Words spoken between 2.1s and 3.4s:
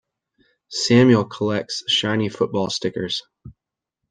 football stickers.